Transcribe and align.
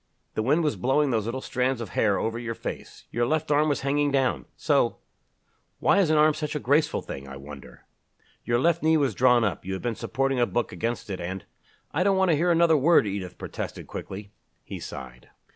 The 0.33 0.41
wind 0.41 0.63
was 0.63 0.77
blowing 0.77 1.11
those 1.11 1.25
little 1.27 1.41
strands 1.41 1.79
of 1.79 1.89
hair 1.89 2.17
over 2.17 2.39
your 2.39 2.55
face. 2.55 3.05
Your 3.11 3.27
left 3.27 3.51
arm 3.51 3.69
was 3.69 3.81
hanging 3.81 4.09
down 4.11 4.45
so; 4.57 4.97
why 5.77 5.99
is 5.99 6.09
an 6.09 6.17
arm 6.17 6.33
such 6.33 6.55
a 6.55 6.59
graceful 6.59 7.03
thing, 7.03 7.27
I 7.27 7.37
wonder? 7.37 7.85
Your 8.43 8.57
left 8.57 8.81
knee 8.81 8.97
was 8.97 9.13
drawn 9.13 9.43
up 9.43 9.63
you 9.63 9.73
had 9.73 9.83
been 9.83 9.93
supporting 9.93 10.39
a 10.39 10.47
book 10.47 10.71
against 10.71 11.11
it 11.11 11.21
and" 11.21 11.45
"I 11.91 12.01
don't 12.03 12.17
want 12.17 12.31
to 12.31 12.35
hear 12.35 12.49
another 12.49 12.77
word," 12.77 13.05
Edith 13.05 13.37
protested 13.37 13.85
quickly. 13.85 14.31
He 14.63 14.79
sighed. 14.79 15.29